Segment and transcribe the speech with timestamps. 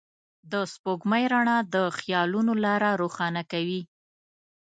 [0.51, 3.81] د سپوږمۍ رڼا د خيالونو لاره روښانه کوي.